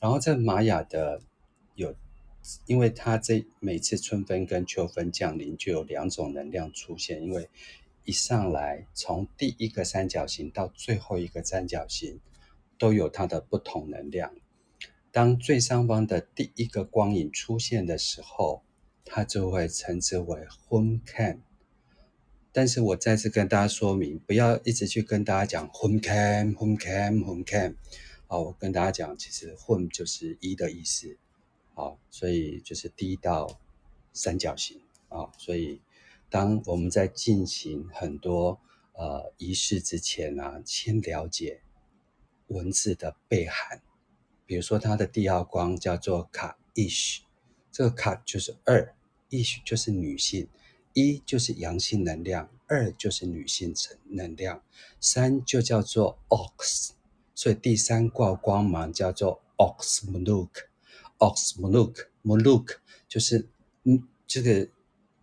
[0.00, 1.22] 然后在玛雅的
[1.76, 1.94] 有，
[2.66, 7.48] 因为它这每次春分跟秋分降临就有两种能量出现，因为
[8.04, 12.18] 一上来从第一个三角形到最后一个三角形
[12.76, 14.34] 都有它的不同能量。
[15.12, 18.62] 当最上方的第一个光影出现的时候，
[19.04, 21.40] 它就会称之为 Huncan。
[22.52, 27.74] 但是我再次跟大家说明，不要一直去跟大家讲 Huncan、Huncan、Huncan。
[28.28, 31.16] 好，我跟大家讲，其实 Hun 就是一的意思。
[31.74, 33.60] 好，所以就是第一道
[34.12, 35.30] 三角形啊。
[35.38, 35.80] 所以
[36.28, 38.60] 当我们在进行很多
[38.92, 41.62] 呃仪式之前啊，先了解
[42.46, 43.82] 文字的背涵。
[44.50, 47.22] 比如说，它的第二光叫做卡伊什，
[47.70, 48.96] 这个卡就是二，
[49.28, 50.48] 伊什就是女性，
[50.92, 54.60] 一就是阳性能量，二就是女性层能量，
[54.98, 56.90] 三就叫做 Ox，
[57.32, 63.48] 所以第三卦光芒叫做 Ox Muluk，Ox Muluk Muluk 就是
[63.84, 64.68] 嗯这个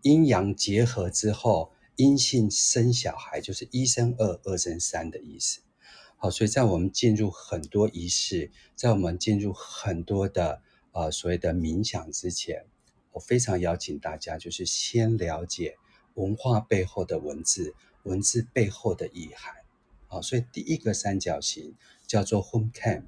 [0.03, 5.59] 阴阳结合之后，阴性生小孩，就是一生二，二生三的意思。
[6.19, 12.65] 好，所以在我们进入很多仪式，在我们进入很多的呃所谓的冥想之前，
[13.11, 15.77] 我非常邀请大家，就是先了解
[16.15, 19.53] 文化背后的文字，文字背后的意涵。
[20.07, 21.75] 好，所以第一个三角形
[22.07, 23.03] 叫做 Hum-Kan，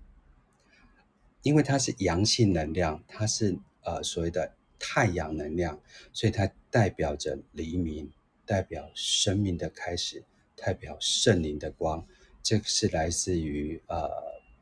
[1.41, 5.81] 因为它是阳性能量，它是呃所谓的太阳能量，
[6.13, 8.11] 所以它代表着黎明，
[8.45, 10.23] 代表生命的开始，
[10.55, 12.05] 代表圣灵的光。
[12.41, 14.09] 这个是来自于呃，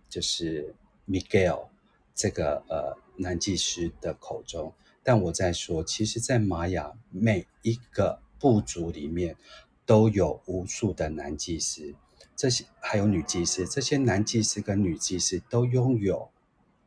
[0.10, 0.74] 就是
[1.08, 1.68] Miguel
[2.14, 4.74] 这个呃男技师的口中。
[5.04, 9.38] 但我在说，其实，在玛雅每一个部族里面，
[9.86, 11.96] 都有无数的男技师，
[12.36, 13.66] 这些还有女技师。
[13.66, 16.30] 这些男技师跟女技师都拥有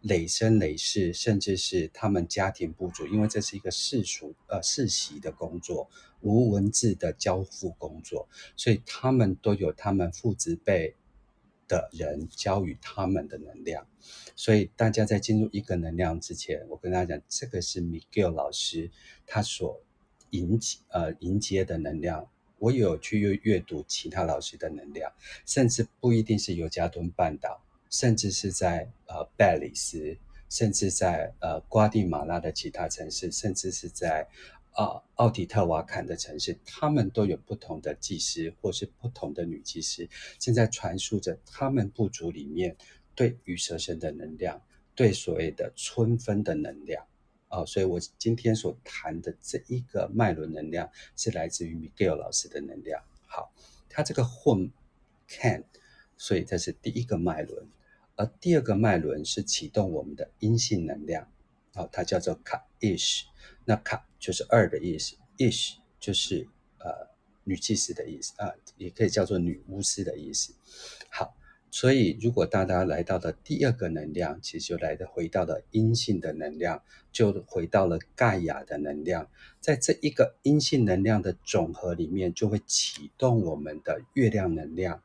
[0.02, 5.88] 累生累世，甚至是他们家庭部族，因为这是一个世俗呃世袭的工作。
[6.22, 10.94] 无文字的交付工作，所以他们都有他们父执辈
[11.66, 13.86] 的人教予他们的能量。
[14.36, 18.90] 所以大家在进入一个能量之前，我跟大家讲，这个是 Miguel 老师
[19.26, 19.80] 他所
[20.28, 22.28] 迎接呃迎接的能量。
[22.58, 25.10] 我有去阅阅读其他老师的能量，
[25.46, 30.16] 甚至不一定是尤加敦半岛，甚至是在呃拜里斯，
[30.48, 34.28] 甚至在呃瓜地马拉的其他城市，甚至是在。
[34.72, 42.76] 啊，奥迪特瓦坎的城市，他们都有不同的祭司，或是不同的女祭司，正在传输着他们部族里面
[43.16, 44.62] 对羽蛇神的能量，
[44.94, 47.04] 对所谓的春分的能量。
[47.48, 53.02] 哦，所以我今天所谈的这一个脉轮能量，是来自于 Miguel 老师的能量。
[53.26, 53.52] 好，
[53.88, 54.70] 他这个混
[55.26, 55.64] can，
[56.16, 57.66] 所以这是第一个脉轮，
[58.20, 61.26] 而第二个脉轮是启动我们的阴性能量。
[61.72, 63.22] 啊，它叫做卡 Ish，
[63.64, 67.08] 那卡就是二的意思，Ish 就是呃
[67.44, 70.52] 女祭司的意思啊，也可以叫做女巫师的意思。
[71.10, 71.36] 好，
[71.70, 79.30] 所以如果大家来到了第二个能量，其实就来的回到了阴性的能量，就回到了盖亚的能量，
[79.60, 85.00] 在这一个阴性能量的总和里面，就会启动我们的月亮能量。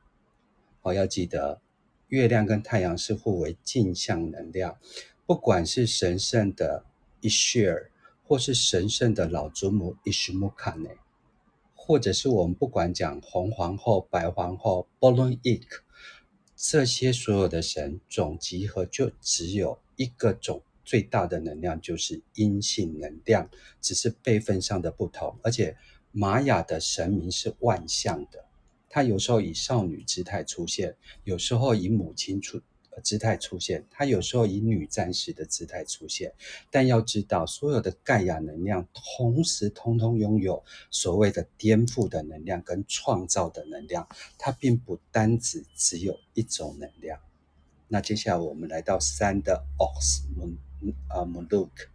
[0.81, 1.61] 哦，要记得
[2.07, 4.77] 月亮跟太阳是互为镜像能量。
[5.25, 6.85] 不管是神圣的
[7.21, 7.89] 伊谢尔，
[8.23, 10.97] 或是神圣的老祖母伊什木卡内，
[11.73, 15.83] 或者是我们不管讲红皇后、白皇后、波伦伊克，
[16.55, 23.49] 这些所有的神总集合就只有一个种最大的能量，就是阴性能量，
[23.81, 25.39] 只是辈分上的不同。
[25.41, 25.75] 而且
[26.11, 28.44] 玛雅的神明是万象的，
[28.95, 32.61] 他有时候以少女姿态出现，有时候以母亲出。
[33.03, 36.33] 姿态出现，它有时候以女战士的姿态出现，
[36.71, 47.19] 但要知道，所有的盖亚能量同时通通拥有所谓的颠覆的能量跟创造的能量，它并不单只只有一种能量。
[47.89, 50.55] 那接下来我们来到三的 Ox Moon
[51.09, 51.89] 啊 Muluk，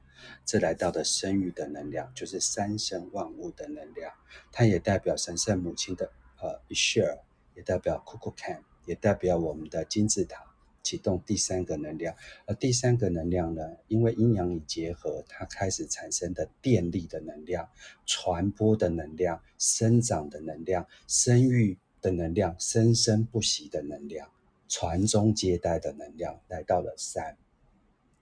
[0.44, 4.12] 这来到的生育的能量，就是三生万物的能量，
[4.52, 7.20] 它也代表神圣母亲的呃 Ixchel，
[7.54, 10.46] 也代表 Kukulkan，也代表我们的金字塔。
[10.82, 17.68] 启动第三个能量，而第三个能量呢，因为阴阳已结合，它开始产生的电力的能量、
[18.06, 24.30] 传播的能量、生长的能量、生育的能量、生生不息的能量、
[24.68, 27.36] 传宗接代的能量，来到了三。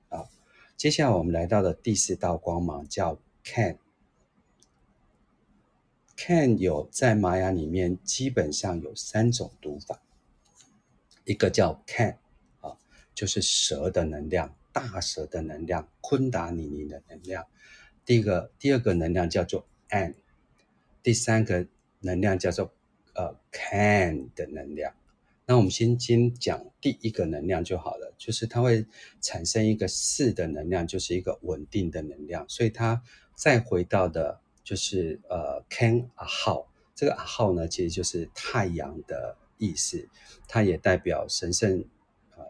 [0.09, 0.29] 啊，
[0.77, 3.79] 接下来我们来到了第四道光芒，叫 Can。
[6.21, 10.03] Can 有在玛雅里面基本上有三种读法，
[11.25, 12.17] 一个叫 Can
[12.61, 12.77] 啊。
[13.15, 17.47] 就是蛇的能量，大蛇的能量，昆达尼尼的能量。
[18.05, 20.15] 第一个，第二个能量叫做 An，
[21.05, 21.69] 第三个
[22.01, 22.73] 能量叫做
[23.15, 24.93] 呃 Can 的能量。
[25.47, 28.85] 那我们先先讲第一个能量就好了，就是它会
[29.21, 32.45] 产生一个四的能量，就是一个稳定的能量。
[32.49, 33.03] 所以它
[33.37, 40.07] 再回到的，就是呃 Can 阿号，这个阿号呢，其实就是太阳的意思，
[40.47, 41.85] 它也代表神圣。
[42.37, 42.45] 呃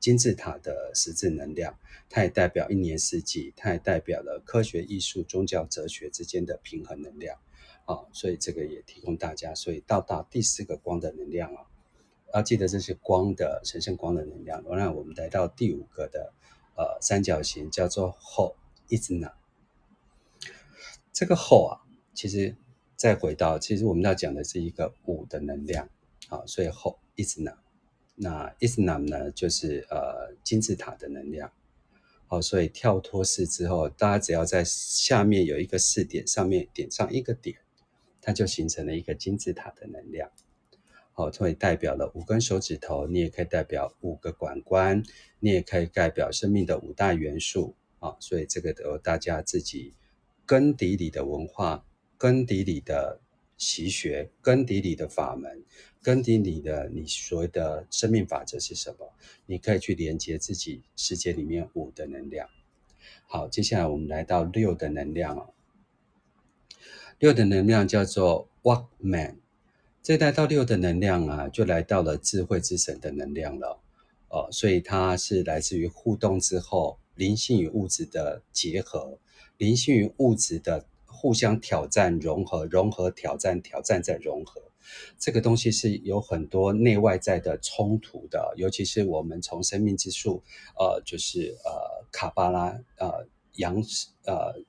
[0.00, 1.78] 金字塔的十字能量，
[2.08, 7.38] 它也代表一年四季，它也代表了科学、艺术、宗教、哲学之间的平衡能量
[7.84, 9.54] 啊，所以这个也提供大家。
[9.54, 11.66] 所以到达第四个光的能量啊，
[12.32, 14.64] 要记得这是光的神圣光的能量。
[14.70, 16.32] 然后我们来到第五个的
[16.76, 18.54] 呃三角形，叫做 Ho
[18.88, 19.32] Izna。
[21.20, 21.76] 这个后啊，
[22.14, 22.56] 其实
[22.96, 25.86] 再回到，其实我们要讲的是一个五的能量，
[26.30, 27.58] 啊，所以后 isnam，
[28.14, 31.52] 那 isnam 呢就是呃金字塔的能量，
[32.26, 37.58] 好，所以跳脱式之后，大家只要在下面有一个四点，上面点上一个点，
[38.22, 40.30] 它就形成了一个金字塔的能量，
[41.12, 45.02] 好，所以代表了五根手指头，你也可以代表五个感官，
[45.38, 49.92] 你也可以代表生命的五大元素，啊，所以这个由大家自己
[50.50, 51.84] 根底里的文化。
[52.18, 53.18] 根底里的
[53.56, 55.62] 习学，根底里的法门，
[56.02, 59.10] 根底里的你所谓的生命法则是什么？
[59.46, 62.46] 你可以去连接自己世界里面五的能量。
[63.26, 65.54] 好，接下来我们来到六的能量哦。
[67.18, 69.36] 六的能量叫做 Walkman，
[70.02, 73.80] 这来到六的能量啊，就来到了智慧之神的能量了
[74.28, 74.48] 哦。
[74.52, 79.18] 所以它是来自于互动之后，灵性与物质的结合，
[79.60, 80.86] 灵性与物质的。
[81.12, 84.62] 互相挑战、融合、融合、挑战、挑战再融合，
[85.18, 88.54] 这个东西是有很多内外在的冲突的。
[88.56, 90.42] 尤其是我们从生命之树，
[90.78, 93.82] 呃，就是呃卡巴拉，呃阳，
[94.24, 94.62] 呃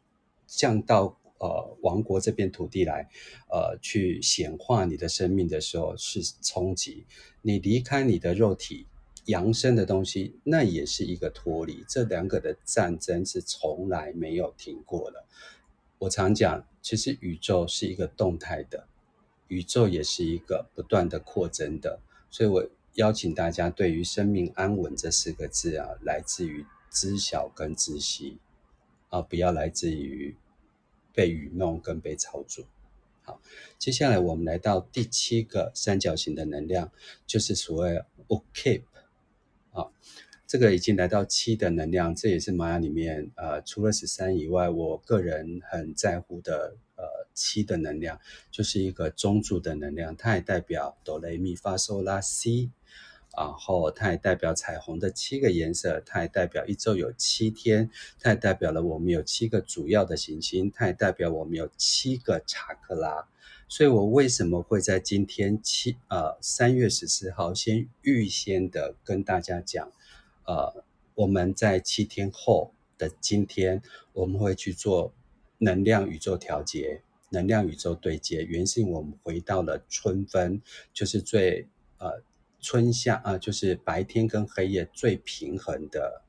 [0.46, 3.08] 降到呃王国这片土地来，
[3.50, 7.06] 呃去显化你的生命的时候是冲击。
[7.42, 8.88] 你离开你的肉体，
[9.26, 11.86] 扬升的东西，那也是一个脱离。
[11.88, 15.24] 这两个的战争是从来没有停过的。
[16.00, 18.88] 我常讲，其实宇宙是一个动态的，
[19.48, 22.00] 宇宙也是一个不断的扩增的，
[22.30, 28.40] 所以我邀请大家对于“生命安稳”这四个字啊，来自于知晓跟知悉
[29.10, 30.36] 啊，不要来自于
[31.14, 32.66] 被愚弄跟被操作。
[33.22, 33.40] 好，
[33.78, 36.92] 接下来我们来到第七个三角形的能量，
[37.28, 38.84] 就是所谓 OK
[39.72, 39.88] 啊。
[40.48, 48.20] 这个已经来到七的能量，这也是玛雅里面呃，除了十三以外，我个人很在乎的呃七的能量，
[48.52, 52.70] 就是一个中柱的能量，它也代表哆来咪发嗦拉西，
[53.38, 63.26] 然后它也代表彩虹的七个颜色，它也代表一周有七天，它也代表了我们有七个主要的行星，它也代表我们有七个查克拉。
[63.72, 69.90] 所以我为什么会在今天七呃三月十四号先预先的跟大家讲？
[70.44, 70.84] 呃，
[71.16, 75.14] 我们在七天后的今天，我们会去做
[75.60, 78.44] 能量宇宙调节、能量宇宙对接。
[78.44, 80.62] 原先我们回到了春分，
[80.94, 82.22] 就是最呃
[82.60, 86.24] 春夏啊、就是白天跟黑夜最平衡的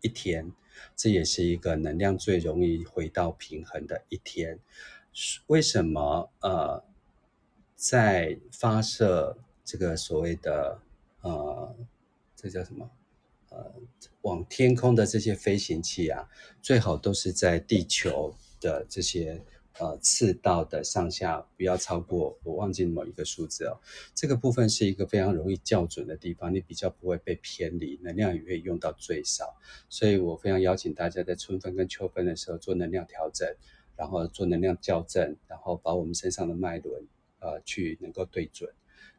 [0.00, 0.50] 一天。
[0.96, 4.58] 这也是一个能量最容易回到平衡的一天。
[5.46, 6.30] 为什么？
[6.40, 6.82] 呃，
[7.76, 10.80] 在发射这个所谓的
[11.20, 11.76] 呃，
[12.34, 12.90] 这叫什么？
[13.50, 13.72] 呃，
[14.22, 16.28] 往天空的这些飞行器啊，
[16.60, 19.40] 最好都是在地球的这些
[19.78, 23.78] 呃赤道的上下，不要超过我忘记某一个数字哦。
[24.12, 29.56] 这个部分是一个非常容易校准的地方，你比较不会被偏离，能量也会用到最少。
[29.88, 33.48] 所以我非常邀请大家在春分跟秋分的时候做能量调整，
[33.96, 37.06] 然后做能量校正，然后把我们身上的脉轮
[37.40, 38.70] 呃去能够对准。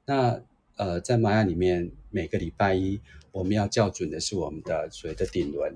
[0.05, 0.41] 那
[0.78, 2.99] 呃，在玛雅里面，每个礼拜一
[3.32, 5.71] 我们要校准的是我们的所谓的顶轮；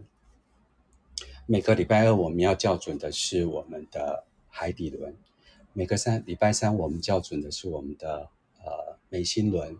[1.45, 5.14] 每个礼拜二我们要校准的是我们的海底轮；
[5.72, 8.30] 每个三礼拜三我们校准的是我们的
[8.62, 9.74] 呃眉心轮；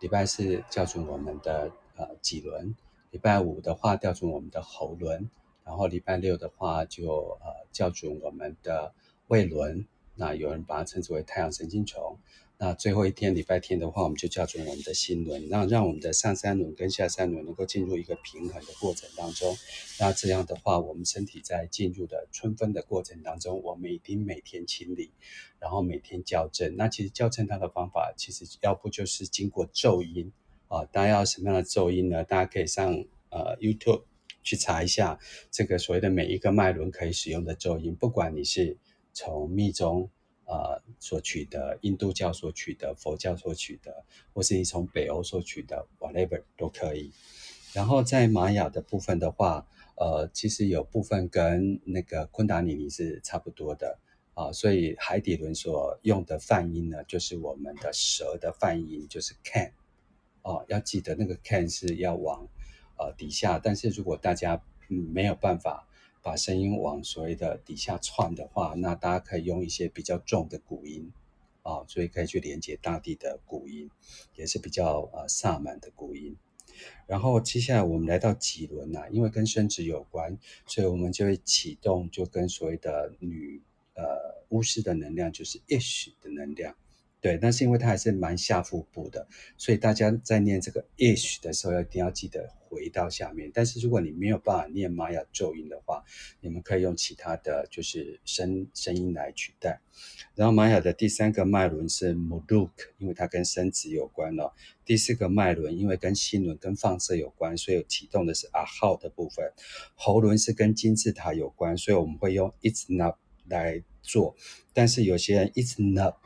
[0.00, 2.74] 礼拜四校准我们的呃脊轮；
[3.12, 5.30] 礼拜五的话校准我们的喉轮；
[5.64, 8.94] 然后礼拜六的话就呃校准我们的
[9.28, 9.86] 胃轮。
[10.16, 12.16] 那有人把它称之为太阳神经丛。
[12.56, 19.56] 那最后一天礼拜天的话，我们就校准我们的心轮，那让我们的上三轮跟下三轮能够进入一个平衡的过程当中。
[19.98, 25.10] 那这样的话，我们身体在进入的春分的过程当中，我们一定每天清理，
[25.58, 26.76] 然后每天校正。
[26.76, 30.32] 那其实校正它的方法，其实要不就是经过咒音
[30.68, 32.22] 啊，大家要什么样的咒音呢？
[32.22, 34.04] 大家可以上呃 YouTube
[34.44, 35.18] 去查一下
[35.50, 38.76] 这个所谓的每一个脉轮可以使用的咒音，不管你是
[39.12, 40.08] 从密宗。
[40.46, 47.10] 呃，所取得印度教所取得佛教所取得，或是你从北欧所取得，whatever 都可以。
[47.72, 49.66] 然后在玛雅的部分的话，
[49.96, 53.98] 呃，其实有部分跟那个昆达尼尼是差不多的
[54.34, 59.72] 啊，所以海底轮所用的梵音呢，就是我们的蛇的梵音，就是 can
[60.42, 62.46] 哦，要记得那个 can 是要往
[62.98, 65.88] 呃底下，但是如果大家嗯没有办法。
[66.26, 71.12] 把声音往所谓的底下窜的话，那大家可以用一些比较重的鼓音
[71.62, 73.90] 啊，所以可以去连接大地的鼓音，
[74.34, 76.34] 也是比较呃萨满的鼓音。
[77.06, 83.60] 然后接下来我们来到几轮呐，因为跟生殖有关，所以我们就会启动，就跟所谓的女
[83.92, 86.74] 呃巫师的能量就是 ish 的能量。
[87.24, 93.50] 对，但是因为它还是蛮下腹部的，所以大家在念这个 ish 的时候，一定要记得回到下面。
[93.54, 96.04] 但是如果你没有办法念玛雅咒音的话，
[96.42, 99.80] 你们可以用其他的就是声声音来取代。
[100.34, 104.52] 然后玛雅的第三个脉轮是 Muluk，因为它跟生殖有关了。
[104.84, 109.50] 第四个脉轮因为跟心轮跟放射有关，所以启动的是阿号的部分。
[109.94, 113.14] 喉轮是跟金字塔有关，所以我们会用 it's not
[113.48, 114.36] 来做。
[114.74, 116.16] 但是有些人 it's not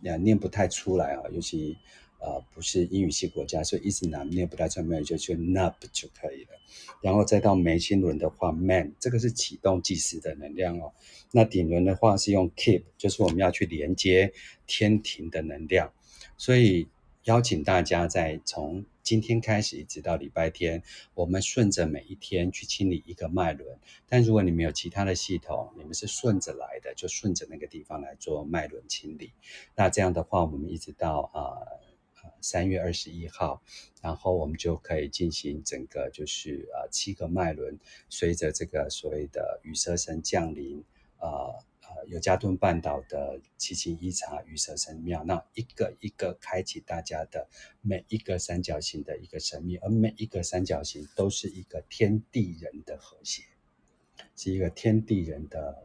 [0.00, 1.76] 也念不太出来啊，尤其
[2.20, 6.50] 呃不是英语系国家，所以一直难念不太出来，就就 nub 就可以了。
[7.00, 10.92] 然后再到眉心轮的话，man 这个是启动计时的能量哦。
[11.32, 14.32] 那顶轮的话是用 keep，就是我们要去连接
[14.66, 15.92] 天庭的能量，
[16.36, 16.88] 所以。
[17.24, 20.82] 邀请大家在从今天开始一直到礼拜天，
[21.14, 23.78] 我们顺着每一天去清理一个脉轮。
[24.06, 29.32] 但如果你们有其他的系统，你们是顺着来的，就顺着那个地方来做脉轮清理。
[29.74, 31.40] 那这样的话，我们一直到啊
[32.22, 33.62] 呃三月二十一号，
[34.02, 37.78] 然后我们就可以进行整个就是呃七个脉轮，
[38.10, 40.84] 随着这个所谓的羽蛇神降临
[41.16, 41.56] 啊。
[41.56, 41.64] 呃
[42.06, 47.48] 有加敦半岛的奇琴伊察羽蛇神庙，那一个一个开启大家的
[47.80, 53.42] 每一个三角形的一个神秘，而每一个三角形都是一个天地人的和谐，
[54.36, 55.84] 是一个天地人的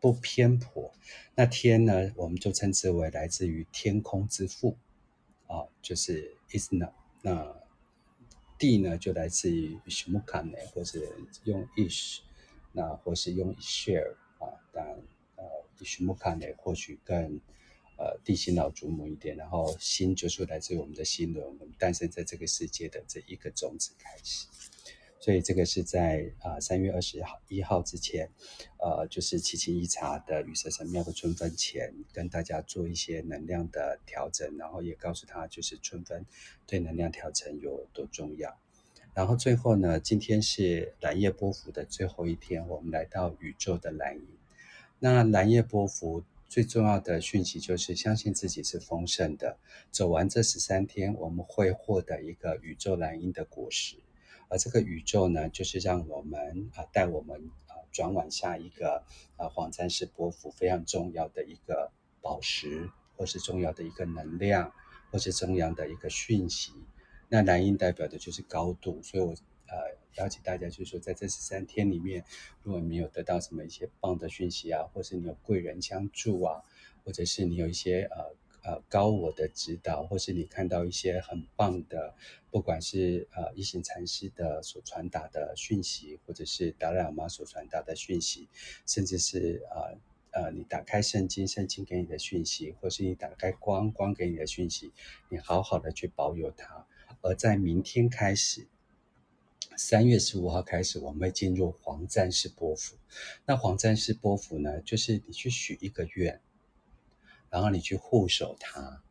[0.00, 0.92] 不偏颇。
[1.34, 4.76] 那天呢，我们就称之为来自于天空之父
[5.46, 6.92] 啊，就是 Isna。
[7.22, 7.54] 那
[8.58, 11.08] 地呢，就来自于 Ishmukane，或是
[11.44, 12.20] 用 Ish，
[12.72, 15.02] 那或是用 Share 啊，当然。
[15.80, 17.40] 伊什木卡内或许更
[17.96, 24.46] 呃地心老祖母一点，然后心就是来自于我们的心轮，我们诞生在这个世界的这一个种子开始，
[25.18, 28.30] 所以这个是在啊三月二十号一号之前，
[28.78, 36.24] 呃就是七七一茶的羽蛇神庙的春分前，跟大家做一些能量的调整，然后也告诉他就是春分
[36.66, 38.56] 对能量调整有多重要，
[39.12, 44.37] 然后最后呢，今天是蓝夜波伏的最后一天，我们来到宇宙的蓝银。
[45.00, 49.56] 那蓝夜波符最重要的讯息就是相信自己是丰盛的。
[49.90, 53.96] 走完这十三天，我们会获得一个宇宙蓝鹰的果实，
[54.48, 59.04] 而这个宇宙呢，就是让我们啊带我们啊转往下一个
[59.36, 64.72] 啊黄战士波符非常重要的一个宝石，或是重要的一个能量，
[65.12, 66.72] 或是重要的一个讯息。
[67.28, 69.34] 那蓝鹰代表的就是高度，所以我。
[69.70, 72.24] 呃，邀请大家就是说，在这十三天里面，
[72.62, 76.62] 如果你有得到什么一些棒的讯息啊，或是你有贵人相助啊，
[77.04, 82.14] 或者是你有一些呃呃高我的指导，或是你看到一些很棒的，
[82.50, 88.48] 不管是呃一行禅师的所传达的讯息，或者是达赖喇嘛所传达的讯息，
[88.86, 89.98] 甚至是呃
[90.30, 94.92] 呃你打开圣经，圣经给你的讯息，或是你打开光，光给你的讯息，
[95.28, 96.86] 你好好的去保有它，
[97.20, 98.66] 而在明天开始。
[99.78, 102.96] 三月十五号开始，我们会进入黄战士波符。
[103.46, 106.40] 那黄战士波符呢，就是你去许一个愿，
[107.48, 109.04] 然后你去护守它，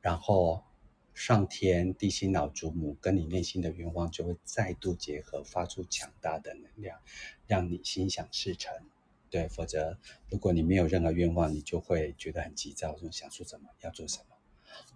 [0.00, 0.64] 然后
[1.12, 6.98] 上天、地心老祖母跟你内心的愿望就会再度结合，发出强大的能量，
[7.46, 8.74] 让你心想事成。
[9.28, 9.98] 对，否则
[10.30, 14.24] 如果你没有任何愿望，你就会觉得很急躁，就想做什么，要做什么。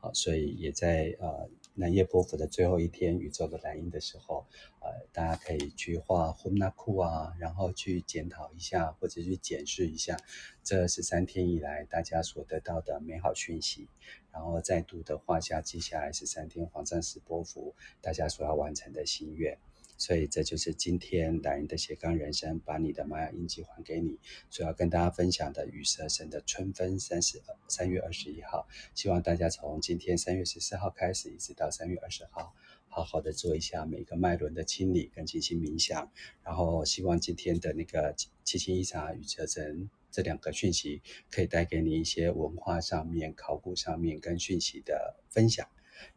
[0.01, 4.47] 好，所以也在呃那夜波符的最后一天，宇宙的蓝印的时候，
[4.81, 10.17] 呃，大家可以去画呼纳库啊，然后去检讨一下，或者去检视一下
[10.65, 13.89] 这十三天以来大家所得到的美好讯息，
[14.33, 19.59] 然后再度的画下接下来十三天黄战士波符大家所要完成的心愿。
[19.99, 24.19] 所以这就是今天蓝鹰的斜杠人生，把你的玛雅印记还给你，
[24.51, 32.55] 所要跟大家分享的羽蛇神的春分三十三月二十一号，希望大家从今天三月十四号开始，一直到三月二十号，
[32.89, 36.11] 好好的做一下每个脉轮的清理跟进行冥想，
[36.43, 45.69] 然后希望今天的那个七星一察羽蛇神这两个讯息，可以带给你一些文化上面、考古上面跟讯息的分享。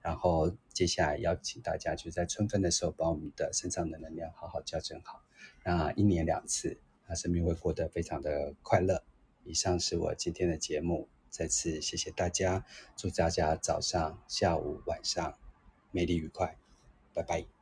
[0.02, 5.22] 然后接下来邀请大家，就在春分的时候，把我们的身上的能量好好校正好。
[5.64, 9.04] 那一年两次，那生命会过得非常的快乐。
[9.44, 12.66] 以上是我今天的节目，再次谢谢大家，
[12.96, 15.38] 祝大家早上、下午、晚上
[15.92, 16.58] 美丽愉快，
[17.14, 17.59] 拜拜。